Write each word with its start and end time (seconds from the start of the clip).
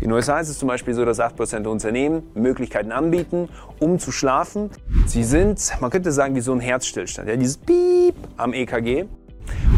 In 0.00 0.08
den 0.08 0.12
USA 0.12 0.40
ist 0.40 0.48
es 0.48 0.58
zum 0.58 0.68
Beispiel 0.68 0.92
so, 0.92 1.04
dass 1.04 1.20
8% 1.20 1.60
der 1.60 1.70
Unternehmen 1.70 2.24
Möglichkeiten 2.34 2.92
anbieten, 2.92 3.48
um 3.78 3.98
zu 3.98 4.12
schlafen. 4.12 4.70
Sie 5.06 5.22
sind, 5.24 5.72
man 5.80 5.90
könnte 5.90 6.10
sagen, 6.12 6.34
wie 6.34 6.40
so 6.40 6.52
ein 6.52 6.60
Herzstillstand. 6.60 7.28
Ja, 7.28 7.36
dieses 7.36 7.56
Piep 7.56 8.14
am 8.36 8.52
EKG. 8.52 9.04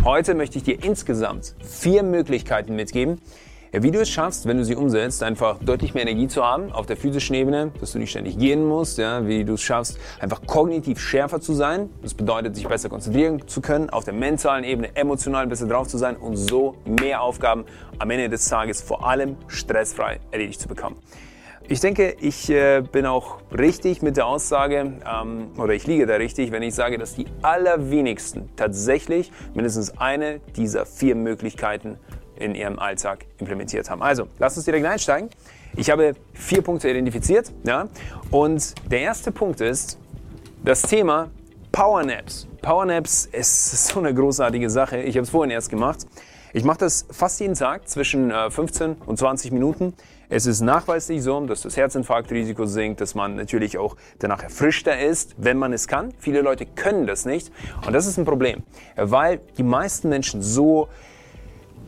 Heute 0.05 0.35
möchte 0.35 0.59
ich 0.59 0.65
dir 0.65 0.83
insgesamt 0.83 1.55
vier 1.61 2.03
Möglichkeiten 2.03 2.75
mitgeben, 2.77 3.21
wie 3.83 3.91
du 3.91 4.01
es 4.01 4.09
schaffst, 4.09 4.47
wenn 4.47 4.57
du 4.57 4.65
sie 4.65 4.75
umsetzt, 4.75 5.23
einfach 5.23 5.59
deutlich 5.59 5.93
mehr 5.93 6.03
Energie 6.03 6.29
zu 6.29 6.45
haben 6.45 6.73
auf 6.73 6.87
der 6.87 6.97
physischen 6.97 7.35
Ebene, 7.35 7.73
dass 7.81 7.93
du 7.93 7.99
nicht 7.99 8.11
ständig 8.11 8.39
gehen 8.39 8.65
musst, 8.65 8.99
ja, 8.99 9.27
wie 9.27 9.45
du 9.45 9.55
es 9.55 9.63
schaffst, 9.63 9.99
einfach 10.21 10.41
kognitiv 10.47 10.99
schärfer 10.99 11.41
zu 11.41 11.53
sein. 11.53 11.91
Das 12.03 12.15
bedeutet, 12.15 12.57
sich 12.57 12.67
besser 12.67 12.89
konzentrieren 12.89 13.47
zu 13.47 13.61
können, 13.61 13.91
auf 13.91 14.05
der 14.05 14.15
mentalen 14.15 14.65
Ebene 14.65 14.95
emotional 14.97 15.47
besser 15.47 15.67
drauf 15.67 15.89
zu 15.89 15.99
sein 15.99 16.17
und 16.17 16.37
so 16.37 16.77
mehr 16.85 17.23
Aufgaben 17.23 17.65
am 17.99 18.11
Ende 18.11 18.29
des 18.29 18.49
Tages 18.49 18.81
vor 18.81 19.07
allem 19.07 19.37
stressfrei 19.49 20.21
erledigt 20.31 20.61
zu 20.61 20.69
bekommen. 20.69 20.97
Ich 21.69 21.81
denke, 21.81 22.15
ich 22.21 22.49
äh, 22.49 22.81
bin 22.81 23.07
auch 23.07 23.39
richtig 23.51 24.01
mit 24.01 24.17
der 24.17 24.27
Aussage, 24.27 24.93
ähm, 25.05 25.51
oder 25.59 25.75
ich 25.75 25.85
liege 25.89 26.07
da 26.07 26.15
richtig, 26.15 26.53
wenn 26.53 26.63
ich 26.63 26.77
sage, 26.77 26.97
dass 26.97 27.17
die 27.17 27.27
allerwenigsten 27.43 28.49
tatsächlich 28.55 29.33
mindestens 29.53 29.99
eine 29.99 30.39
dieser 30.55 30.87
vier 30.87 31.17
Möglichkeiten 31.17 31.99
in 32.39 32.55
ihrem 32.55 32.79
Alltag 32.79 33.27
implementiert 33.39 33.91
haben. 33.91 34.03
Also, 34.03 34.29
lass 34.39 34.57
uns 34.57 34.65
direkt 34.65 34.87
einsteigen. 34.87 35.31
Ich 35.77 35.91
habe 35.91 36.15
vier 36.33 36.63
Punkte 36.63 36.89
identifiziert. 36.89 37.53
Ja? 37.65 37.89
Und 38.31 38.75
der 38.91 39.01
erste 39.01 39.33
Punkt 39.33 39.61
ist 39.61 39.99
das 40.65 40.83
Thema 40.83 41.31
Powernaps. 41.73 42.49
Powernaps 42.63 43.27
ist 43.27 43.87
so 43.89 44.01
eine 44.01 44.15
großartige 44.15 44.71
Sache. 44.71 44.99
Ich 44.99 45.17
habe 45.17 45.25
es 45.25 45.31
vorhin 45.31 45.51
erst 45.51 45.71
gemacht. 45.71 46.07
Ich 46.53 46.65
mache 46.65 46.79
das 46.79 47.07
fast 47.11 47.39
jeden 47.41 47.55
Tag 47.55 47.87
zwischen 47.89 48.33
15 48.33 48.91
äh, 48.91 48.95
und 49.05 49.19
20 49.19 49.53
Minuten. 49.53 49.93
Es 50.29 50.47
ist 50.47 50.61
nachweislich 50.61 51.23
so, 51.23 51.39
dass 51.47 51.61
das 51.61 51.77
Herzinfarktrisiko 51.77 52.65
sinkt, 52.65 53.01
dass 53.01 53.15
man 53.15 53.37
natürlich 53.37 53.79
auch 53.79 53.97
danach 54.19 54.43
erfrischter 54.43 54.99
ist, 54.99 55.35
wenn 55.37 55.59
man 55.59 55.73
es 55.73 55.87
kann. 55.87 56.15
Viele 56.19 56.41
Leute 56.41 56.67
können 56.67 57.07
das 57.07 57.27
nicht 57.27 57.53
und 57.87 57.93
das 57.93 58.07
ist 58.07 58.17
ein 58.17 58.25
Problem, 58.25 58.63
weil 58.97 59.41
die 59.59 59.63
meisten 59.63 60.09
Menschen 60.09 60.43
so 60.43 60.89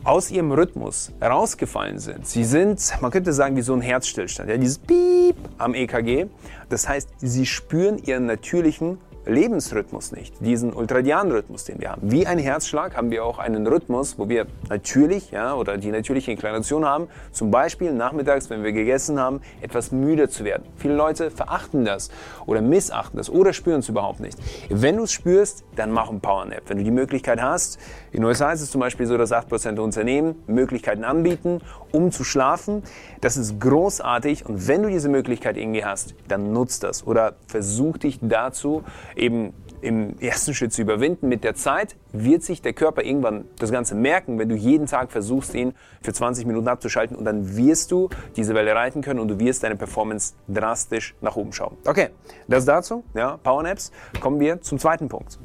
aus 0.03 0.31
ihrem 0.31 0.51
Rhythmus 0.51 1.11
herausgefallen 1.19 1.99
sind. 1.99 2.27
Sie 2.27 2.43
sind, 2.43 2.81
man 3.01 3.11
könnte 3.11 3.33
sagen, 3.33 3.55
wie 3.55 3.61
so 3.61 3.73
ein 3.73 3.81
Herzstillstand. 3.81 4.49
Ja, 4.49 4.57
dieses 4.57 4.79
Piep 4.79 5.35
am 5.57 5.73
EKG. 5.73 6.27
Das 6.69 6.87
heißt, 6.87 7.09
sie 7.17 7.45
spüren 7.45 7.97
ihren 7.97 8.25
natürlichen 8.25 8.97
Lebensrhythmus 9.25 10.11
nicht, 10.11 10.33
diesen 10.39 10.73
Ultradian-Rhythmus, 10.73 11.65
den 11.65 11.79
wir 11.79 11.91
haben. 11.91 12.11
Wie 12.11 12.25
ein 12.25 12.39
Herzschlag 12.39 12.95
haben 12.95 13.11
wir 13.11 13.25
auch 13.25 13.37
einen 13.37 13.67
Rhythmus, 13.67 14.17
wo 14.17 14.29
wir 14.29 14.47
natürlich, 14.69 15.31
ja, 15.31 15.53
oder 15.53 15.77
die 15.77 15.91
natürliche 15.91 16.31
Inklination 16.31 16.85
haben, 16.85 17.07
zum 17.31 17.51
Beispiel 17.51 17.91
nachmittags, 17.93 18.49
wenn 18.49 18.63
wir 18.63 18.71
gegessen 18.71 19.19
haben, 19.19 19.41
etwas 19.61 19.91
müde 19.91 20.29
zu 20.29 20.43
werden. 20.45 20.63
Viele 20.77 20.95
Leute 20.95 21.31
verachten 21.31 21.85
das 21.85 22.09
oder 22.45 22.61
missachten 22.61 23.17
das 23.17 23.29
oder 23.29 23.53
spüren 23.53 23.79
es 23.79 23.89
überhaupt 23.89 24.19
nicht. 24.19 24.37
Wenn 24.69 24.97
du 24.97 25.03
es 25.03 25.11
spürst, 25.11 25.63
dann 25.75 25.91
mach 25.91 26.09
ein 26.09 26.21
Powernap. 26.21 26.63
Wenn 26.67 26.77
du 26.77 26.83
die 26.83 26.91
Möglichkeit 26.91 27.41
hast, 27.41 27.79
in 28.11 28.21
den 28.21 28.25
USA 28.25 28.51
ist 28.51 28.61
es 28.61 28.71
zum 28.71 28.81
Beispiel 28.81 29.05
so, 29.05 29.17
dass 29.17 29.31
8% 29.31 29.73
der 29.73 29.83
Unternehmen 29.83 30.35
Möglichkeiten 30.47 31.03
anbieten, 31.03 31.61
um 31.91 32.11
zu 32.11 32.23
schlafen. 32.23 32.83
Das 33.21 33.37
ist 33.37 33.59
großartig 33.59 34.45
und 34.45 34.67
wenn 34.67 34.83
du 34.83 34.89
diese 34.89 35.09
Möglichkeit 35.09 35.57
irgendwie 35.57 35.85
hast, 35.85 36.15
dann 36.27 36.51
nutzt 36.53 36.83
das 36.83 37.05
oder 37.05 37.35
versuch 37.47 37.97
dich 37.97 38.19
dazu 38.21 38.83
eben 39.15 39.53
im 39.81 40.19
ersten 40.19 40.53
Schritt 40.53 40.73
zu 40.73 40.81
überwinden. 40.81 41.29
Mit 41.29 41.43
der 41.43 41.55
Zeit 41.55 41.95
wird 42.11 42.43
sich 42.43 42.61
der 42.61 42.73
Körper 42.73 43.03
irgendwann 43.03 43.45
das 43.59 43.71
Ganze 43.71 43.95
merken, 43.95 44.37
wenn 44.39 44.49
du 44.49 44.55
jeden 44.55 44.87
Tag 44.87 45.11
versuchst, 45.11 45.55
ihn 45.55 45.73
für 46.01 46.13
20 46.13 46.45
Minuten 46.45 46.67
abzuschalten 46.67 47.15
und 47.15 47.25
dann 47.25 47.55
wirst 47.55 47.91
du 47.91 48.09
diese 48.35 48.53
Welle 48.53 48.75
reiten 48.75 49.01
können 49.01 49.19
und 49.19 49.27
du 49.29 49.39
wirst 49.39 49.63
deine 49.63 49.75
Performance 49.75 50.33
drastisch 50.47 51.15
nach 51.21 51.35
oben 51.35 51.53
schauen. 51.53 51.77
Okay, 51.85 52.09
das 52.47 52.65
dazu, 52.65 53.03
ja, 53.13 53.37
Powernaps. 53.37 53.91
Kommen 54.19 54.39
wir 54.39 54.61
zum 54.61 54.79
zweiten 54.79 55.07
Punkt. 55.07 55.39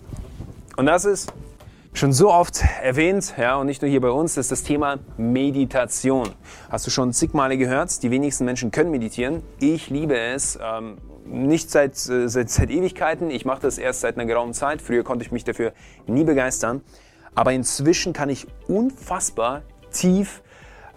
Und 0.76 0.86
das 0.86 1.04
ist 1.04 1.32
schon 1.94 2.12
so 2.12 2.31
oft 2.31 2.62
erwähnt, 2.82 3.34
ja, 3.38 3.56
und 3.56 3.66
nicht 3.66 3.81
nur 3.81 3.91
hier 3.91 4.00
bei 4.00 4.10
uns, 4.10 4.37
ist 4.37 4.50
das 4.50 4.65
Thema 4.65 4.99
Meditation. 5.16 6.28
Hast 6.69 6.87
du 6.87 6.91
schon 6.91 7.12
zig 7.12 7.32
Male 7.32 7.56
gehört? 7.56 8.03
Die 8.03 8.10
wenigsten 8.10 8.44
Menschen 8.44 8.72
können 8.72 8.91
meditieren. 8.91 9.43
Ich 9.60 9.91
liebe 9.91 10.19
es. 10.19 10.59
Ähm, 10.60 10.99
nicht 11.25 11.71
seit, 11.71 11.93
äh, 12.09 12.28
seit, 12.28 12.50
seit 12.50 12.71
Ewigkeiten. 12.71 13.31
Ich 13.31 13.44
mache 13.44 13.62
das 13.62 13.78
erst 13.78 14.00
seit 14.00 14.16
einer 14.16 14.27
geraumen 14.27 14.55
Zeit. 14.55 14.82
Früher 14.82 15.05
konnte 15.05 15.25
ich 15.25 15.32
mich 15.32 15.44
dafür 15.44 15.72
nie 16.06 16.25
begeistern. 16.25 16.82
Aber 17.34 17.53
inzwischen 17.53 18.12
kann 18.12 18.28
ich 18.28 18.47
unfassbar 18.66 19.62
tief 19.91 20.43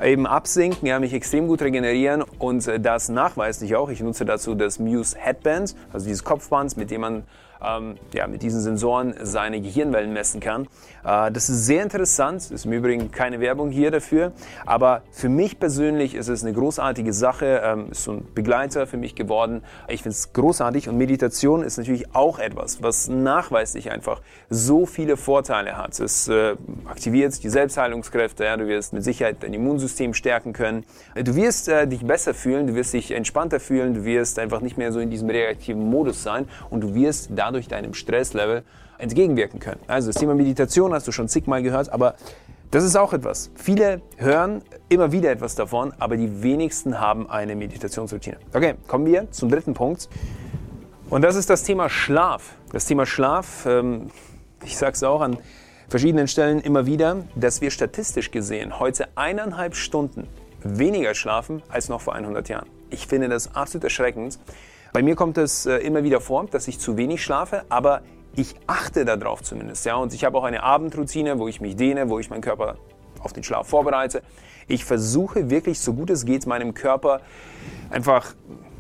eben 0.02 0.28
absinken, 0.28 0.88
ja, 0.88 1.00
mich 1.00 1.14
extrem 1.14 1.48
gut 1.48 1.62
regenerieren 1.62 2.24
und 2.40 2.68
äh, 2.68 2.80
das 2.80 3.10
nachweislich 3.10 3.76
auch. 3.76 3.90
Ich 3.90 4.02
nutze 4.02 4.26
dazu 4.26 4.56
das 4.56 4.80
Muse 4.80 5.18
Headband, 5.18 5.76
also 5.94 6.06
dieses 6.06 6.24
Kopfband, 6.24 6.76
mit 6.78 6.92
dem 6.92 7.02
man 7.02 7.24
ähm, 7.66 7.96
ja, 8.14 8.28
mit 8.28 8.42
diesen 8.42 8.62
Sensoren 8.62 9.16
seine 9.22 9.62
Gehirnwellen 9.62 10.14
messen 10.14 10.40
kann. 10.40 10.68
Äh, 11.04 11.32
das 11.32 11.50
ist 11.50 11.66
sehr 11.66 11.84
interessant, 11.84 12.52
ist 12.52 12.66
im 12.66 12.74
Übrigen 12.74 13.12
keine 13.12 13.40
Werbung 13.40 13.70
hier 13.70 13.92
dafür, 13.92 14.32
aber 14.66 15.02
für 15.12 15.30
mich 15.30 15.60
persönlich 15.60 16.16
ist 16.16 16.28
es 16.28 16.44
eine 16.44 16.54
großartige 16.54 17.14
Sache, 17.14 17.62
ähm, 17.64 17.92
ist 17.92 18.04
so 18.04 18.14
ein 18.14 18.28
Begleiter 18.34 18.88
für 18.88 18.98
mich 18.98 19.16
geworden. 19.16 19.64
Ich 19.88 20.04
finde 20.04 20.16
es 20.16 20.34
großartig 20.34 20.90
und 20.90 20.98
Meditation 20.98 21.64
ist 21.64 21.78
natürlich 21.78 22.14
auch 22.16 22.40
etwas, 22.40 22.84
was 22.84 23.08
nachweislich 23.08 23.92
einfach 23.92 24.22
so 24.50 24.86
viele 24.86 25.18
Vorteile 25.18 25.78
hat. 25.78 26.00
Es 26.00 26.28
äh, 26.28 26.56
aktiviert 26.86 27.44
die 27.44 27.50
Selbstheilungskräfte, 27.50 28.44
ja, 28.44 28.58
du 28.58 28.68
wirst 28.68 28.94
mit 28.94 29.04
Sicherheit 29.04 29.38
dein 29.42 29.54
Immunsystem 29.54 30.14
stärken 30.14 30.54
können, 30.54 30.86
du 31.16 31.36
wirst 31.36 31.70
äh, 31.70 31.88
dich 31.88 32.06
besser 32.06 32.34
fühlen, 32.34 32.68
du 32.68 32.76
wirst 32.76 32.94
dich 32.94 33.12
entspannter 33.12 33.60
fühlen, 33.60 33.94
du 33.94 34.06
wirst 34.06 34.40
einfach 34.40 34.62
nicht 34.62 34.78
mehr 34.78 34.92
so 34.92 35.00
in 35.00 35.10
diesem 35.10 35.30
reaktiven 35.30 35.90
Modus 35.90 36.24
sein 36.24 36.48
und 36.70 36.82
du 36.82 36.94
wirst 36.94 37.30
da 37.36 37.47
dadurch 37.48 37.68
deinem 37.68 37.94
Stresslevel 37.94 38.64
entgegenwirken 38.98 39.60
können. 39.60 39.80
Also 39.88 40.10
das 40.12 40.20
Thema 40.20 40.36
Meditation 40.36 40.94
hast 40.94 41.08
du 41.08 41.12
schon 41.12 41.30
zigmal 41.30 41.64
gehört, 41.64 41.90
aber 41.90 42.16
das 42.72 42.84
ist 42.84 42.98
auch 42.98 43.14
etwas. 43.14 43.52
Viele 43.56 44.02
hören 44.18 44.62
immer 44.90 45.14
wieder 45.14 45.32
etwas 45.32 45.56
davon, 45.56 45.94
aber 45.98 46.18
die 46.18 46.44
wenigsten 46.44 47.00
haben 47.00 47.30
eine 47.30 47.56
Meditationsroutine. 47.56 48.38
Okay, 48.54 48.76
kommen 48.88 49.06
wir 49.06 49.32
zum 49.32 49.50
dritten 49.50 49.74
Punkt. 49.74 50.10
Und 51.10 51.22
das 51.22 51.38
ist 51.38 51.50
das 51.50 51.64
Thema 51.64 51.90
Schlaf. 51.90 52.56
Das 52.74 52.86
Thema 52.86 53.06
Schlaf, 53.06 53.66
ähm, 53.66 54.08
ich 54.66 54.76
sage 54.76 54.94
es 54.94 55.04
auch 55.04 55.22
an 55.22 55.38
verschiedenen 55.88 56.28
Stellen 56.28 56.60
immer 56.60 56.86
wieder, 56.86 57.24
dass 57.36 57.62
wir 57.62 57.72
statistisch 57.72 58.32
gesehen 58.32 58.78
heute 58.78 59.08
eineinhalb 59.16 59.76
Stunden 59.76 60.28
weniger 60.64 61.16
schlafen 61.16 61.62
als 61.70 61.88
noch 61.88 62.02
vor 62.02 62.16
100 62.16 62.50
Jahren. 62.50 62.68
Ich 62.90 63.08
finde 63.08 63.30
das 63.30 63.56
absolut 63.56 63.86
erschreckend. 63.86 64.38
Bei 64.94 65.02
mir 65.02 65.16
kommt 65.16 65.38
es 65.38 65.66
äh, 65.66 65.78
immer 65.78 66.04
wieder 66.04 66.22
vor, 66.22 66.46
dass 66.46 66.68
ich 66.68 66.80
zu 66.80 66.98
wenig 66.98 67.24
schlafe, 67.24 67.64
aber 67.70 68.02
ich 68.36 68.56
achte 68.68 69.04
darauf 69.04 69.44
zumindest. 69.44 69.86
Ja? 69.86 69.96
Und 69.96 70.14
ich 70.14 70.24
habe 70.24 70.38
auch 70.38 70.44
eine 70.44 70.64
Abendroutine, 70.64 71.40
wo 71.40 71.48
ich 71.48 71.60
mich 71.60 71.76
dehne, 71.76 72.10
wo 72.10 72.20
ich 72.20 72.30
meinen 72.30 72.42
Körper 72.42 72.78
auf 73.22 73.34
den 73.34 73.44
Schlaf 73.44 73.68
vorbereite. 73.68 74.22
Ich 74.68 74.86
versuche 74.86 75.50
wirklich, 75.50 75.80
so 75.80 75.94
gut 75.94 76.10
es 76.10 76.26
geht, 76.26 76.46
meinem 76.46 76.74
Körper 76.74 77.22
einfach 77.90 78.36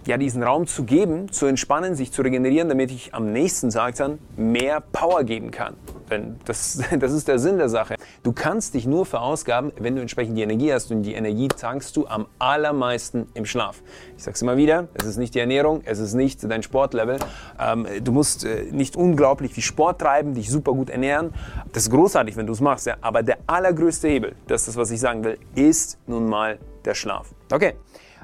ja, 0.07 0.18
diesen 0.18 0.41
Raum 0.41 0.68
zu 0.68 0.84
geben, 0.84 1.31
zu 1.31 1.45
entspannen, 1.45 1.95
sich 1.95 2.12
zu 2.12 2.22
regenerieren, 2.22 2.69
damit 2.69 2.91
ich 2.91 3.13
am 3.13 3.31
nächsten 3.31 3.69
Tag 3.69 3.95
dann 3.95 4.19
mehr 4.35 4.81
Power 4.81 5.23
geben 5.23 5.51
kann. 5.51 5.75
Denn 6.09 6.38
das, 6.45 6.81
das 7.00 7.12
ist 7.12 7.28
der 7.28 7.40
Sinn 7.40 7.57
der 7.57 7.69
Sache. 7.69 7.95
Du 8.23 8.31
kannst 8.31 8.73
dich 8.73 8.85
nur 8.85 9.06
verausgaben, 9.06 9.72
wenn 9.78 9.95
du 9.95 10.01
entsprechend 10.01 10.38
die 10.38 10.41
Energie 10.41 10.73
hast 10.73 10.91
und 10.91 11.03
die 11.03 11.13
Energie 11.13 11.50
tankst 11.50 11.95
du 11.97 12.07
am 12.07 12.28
allermeisten 12.40 13.28
im 13.34 13.45
Schlaf. 13.45 13.81
Ich 14.16 14.23
sage 14.23 14.35
es 14.35 14.41
immer 14.41 14.57
wieder, 14.57 14.88
es 14.94 15.06
ist 15.06 15.18
nicht 15.18 15.35
die 15.35 15.40
Ernährung, 15.40 15.81
es 15.85 16.00
ist 16.00 16.13
nicht 16.13 16.44
dein 16.50 16.63
Sportlevel. 16.63 17.19
Ähm, 17.59 17.85
du 18.03 18.12
musst 18.12 18.45
äh, 18.45 18.63
nicht 18.72 18.95
unglaublich 18.95 19.53
viel 19.53 19.63
Sport 19.63 20.00
treiben, 20.00 20.34
dich 20.34 20.50
super 20.50 20.72
gut 20.72 20.89
ernähren. 20.89 21.34
Das 21.74 21.84
ist 21.84 21.91
großartig, 21.91 22.38
wenn 22.38 22.47
du 22.47 22.53
es 22.53 22.62
machst, 22.62 22.88
ja. 22.88 22.95
aber 23.01 23.24
der 23.24 23.38
allergrößte 23.47 24.07
Hebel, 24.07 24.35
das 24.47 24.62
ist 24.62 24.69
das, 24.69 24.78
was 24.78 24.91
ich 24.91 25.00
sagen 25.00 25.24
will, 25.24 25.38
ist 25.56 26.00
nun 26.07 26.28
mal 26.28 26.59
der 26.85 26.94
Schlaf. 26.94 27.34
Okay, 27.51 27.74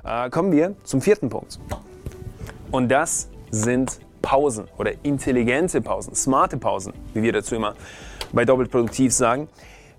äh, 0.03 0.29
kommen 0.29 0.51
wir 0.51 0.75
zum 0.83 1.01
vierten 1.01 1.29
Punkt. 1.29 1.59
Und 2.71 2.89
das 2.89 3.29
sind 3.51 3.99
Pausen 4.21 4.67
oder 4.77 4.93
intelligente 5.03 5.81
Pausen, 5.81 6.15
smarte 6.15 6.57
Pausen, 6.57 6.93
wie 7.13 7.21
wir 7.23 7.33
dazu 7.33 7.55
immer 7.55 7.75
bei 8.31 8.45
Doppelt 8.45 8.71
Produktiv 8.71 9.13
sagen. 9.13 9.47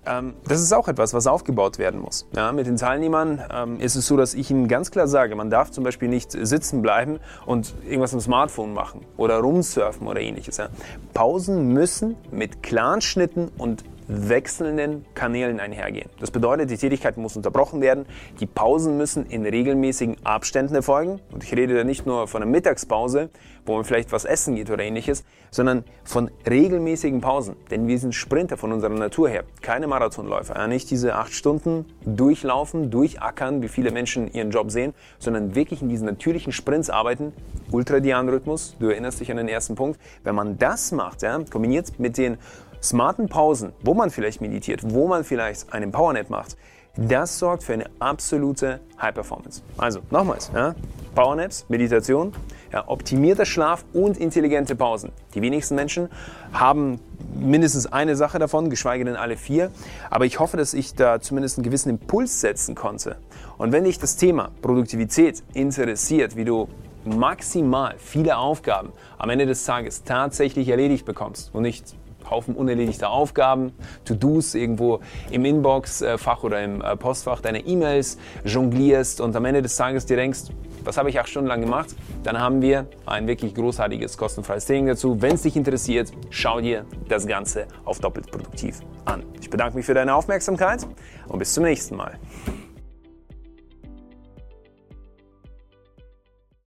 Ähm, 0.05 0.33
das 0.47 0.61
ist 0.61 0.73
auch 0.73 0.87
etwas, 0.87 1.13
was 1.13 1.27
aufgebaut 1.27 1.79
werden 1.79 1.99
muss. 1.99 2.27
Ja, 2.35 2.51
mit 2.51 2.67
den 2.67 2.77
Teilnehmern 2.77 3.41
ähm, 3.51 3.79
ist 3.79 3.95
es 3.95 4.05
so, 4.07 4.17
dass 4.17 4.33
ich 4.33 4.51
ihnen 4.51 4.67
ganz 4.67 4.91
klar 4.91 5.07
sage, 5.07 5.35
man 5.35 5.49
darf 5.49 5.71
zum 5.71 5.83
Beispiel 5.83 6.09
nicht 6.09 6.31
sitzen 6.31 6.81
bleiben 6.81 7.19
und 7.45 7.73
irgendwas 7.85 8.13
am 8.13 8.19
Smartphone 8.19 8.73
machen 8.73 9.01
oder 9.17 9.39
rumsurfen 9.39 10.07
oder 10.07 10.21
ähnliches. 10.21 10.57
Ja. 10.57 10.67
Pausen 11.13 11.73
müssen 11.73 12.15
mit 12.31 12.61
klaren 12.61 13.01
Schnitten 13.01 13.49
und 13.57 13.83
wechselnden 14.07 15.05
Kanälen 15.13 15.59
einhergehen. 15.59 16.09
Das 16.19 16.31
bedeutet, 16.31 16.69
die 16.69 16.77
Tätigkeit 16.77 17.17
muss 17.17 17.35
unterbrochen 17.35 17.81
werden, 17.81 18.05
die 18.39 18.45
Pausen 18.45 18.97
müssen 18.97 19.25
in 19.25 19.45
regelmäßigen 19.45 20.17
Abständen 20.23 20.75
erfolgen. 20.75 21.19
Und 21.31 21.43
ich 21.43 21.53
rede 21.55 21.75
da 21.75 21.83
nicht 21.83 22.05
nur 22.05 22.27
von 22.27 22.41
einer 22.41 22.51
Mittagspause, 22.51 23.29
wo 23.65 23.75
man 23.75 23.83
vielleicht 23.83 24.11
was 24.11 24.25
essen 24.25 24.55
geht 24.55 24.69
oder 24.69 24.83
ähnliches, 24.83 25.23
sondern 25.49 25.83
von 26.03 26.29
regelmäßigen 26.47 27.21
Pausen. 27.21 27.55
Denn 27.71 27.87
wir 27.87 27.97
sind 27.97 28.13
Sprinter 28.13 28.57
von 28.57 28.71
unserer 28.71 28.93
Natur 28.93 29.29
her, 29.29 29.43
keine 29.61 29.87
Marathonläufer. 29.87 30.55
Ja, 30.55 30.67
nicht 30.67 30.91
diese 30.91 31.15
acht 31.15 31.33
Stunden 31.33 31.85
durchlaufen, 32.05 32.91
durchackern, 32.91 33.61
wie 33.61 33.67
viele 33.67 33.91
Menschen 33.91 34.31
ihren 34.31 34.51
Job 34.51 34.71
sehen, 34.71 34.93
sondern 35.17 35.55
wirklich 35.55 35.81
in 35.81 35.89
diesen 35.89 36.05
natürlichen 36.05 36.51
Sprints 36.51 36.89
arbeiten. 36.89 37.33
Ultradian-Rhythmus, 37.71 38.75
du 38.79 38.89
erinnerst 38.89 39.19
dich 39.19 39.31
an 39.31 39.37
den 39.37 39.47
ersten 39.47 39.75
Punkt. 39.75 39.99
Wenn 40.23 40.35
man 40.35 40.57
das 40.57 40.91
macht, 40.91 41.23
ja, 41.23 41.39
kombiniert 41.49 41.99
mit 41.99 42.17
den 42.17 42.37
smarten 42.85 43.27
Pausen, 43.27 43.73
wo 43.81 43.93
man 43.93 44.09
vielleicht 44.09 44.41
meditiert, 44.41 44.81
wo 44.83 45.07
man 45.07 45.23
vielleicht 45.23 45.73
einen 45.73 45.91
Powernap 45.91 46.29
macht, 46.29 46.57
das 46.97 47.39
sorgt 47.39 47.63
für 47.63 47.73
eine 47.73 47.89
absolute 47.99 48.79
High 49.01 49.13
Performance. 49.13 49.61
Also 49.77 49.99
nochmals, 50.11 50.49
ja, 50.53 50.75
Powernaps, 51.13 51.65
Meditation, 51.67 52.33
ja, 52.71 52.87
optimierter 52.87 53.45
Schlaf 53.45 53.83
und 53.93 54.17
intelligente 54.17 54.75
Pausen. 54.75 55.11
Die 55.33 55.41
wenigsten 55.41 55.75
Menschen 55.75 56.09
haben 56.53 56.99
mindestens 57.33 57.85
eine 57.91 58.15
Sache 58.15 58.39
davon, 58.39 58.69
geschweige 58.69 59.03
denn 59.03 59.15
alle 59.15 59.35
vier. 59.35 59.71
Aber 60.09 60.25
ich 60.25 60.39
hoffe, 60.39 60.55
dass 60.55 60.73
ich 60.73 60.93
da 60.95 61.19
zumindest 61.19 61.57
einen 61.57 61.65
gewissen 61.65 61.89
Impuls 61.89 62.39
setzen 62.39 62.75
konnte. 62.75 63.17
Und 63.57 63.71
wenn 63.71 63.83
dich 63.83 63.99
das 63.99 64.15
Thema 64.15 64.51
Produktivität 64.61 65.43
interessiert, 65.53 66.35
wie 66.35 66.45
du 66.45 66.69
maximal 67.05 67.95
viele 67.97 68.37
Aufgaben 68.37 68.91
am 69.17 69.29
Ende 69.29 69.45
des 69.45 69.63
Tages 69.65 70.03
tatsächlich 70.03 70.69
erledigt 70.69 71.05
bekommst 71.05 71.53
und 71.53 71.63
nicht 71.63 71.95
Haufen 72.29 72.55
unerledigter 72.55 73.09
Aufgaben, 73.09 73.73
To-Dos 74.05 74.55
irgendwo 74.55 74.99
im 75.31 75.45
Inbox-Fach 75.45 76.43
oder 76.43 76.63
im 76.63 76.81
äh, 76.81 76.95
Postfach 76.95 77.41
deiner 77.41 77.65
E-Mails 77.65 78.17
jonglierst 78.43 79.21
und 79.21 79.35
am 79.35 79.45
Ende 79.45 79.61
des 79.61 79.75
Tages 79.75 80.05
dir 80.05 80.17
denkst, 80.17 80.41
was 80.83 80.97
habe 80.97 81.09
ich 81.09 81.19
acht 81.19 81.29
Stunden 81.29 81.47
lang 81.47 81.61
gemacht? 81.61 81.95
Dann 82.23 82.39
haben 82.39 82.61
wir 82.61 82.87
ein 83.05 83.27
wirklich 83.27 83.55
großartiges 83.55 84.17
kostenfreies 84.17 84.65
Training 84.65 84.87
dazu. 84.87 85.21
Wenn 85.21 85.33
es 85.33 85.41
dich 85.41 85.55
interessiert, 85.55 86.11
schau 86.29 86.61
dir 86.61 86.85
das 87.09 87.25
Ganze 87.25 87.65
auf 87.85 87.99
doppelt 87.99 88.29
produktiv 88.31 88.81
an. 89.05 89.23
Ich 89.41 89.49
bedanke 89.49 89.77
mich 89.77 89.85
für 89.85 89.93
deine 89.93 90.13
Aufmerksamkeit 90.13 90.85
und 91.27 91.39
bis 91.39 91.53
zum 91.53 91.63
nächsten 91.63 91.95
Mal. 91.95 92.19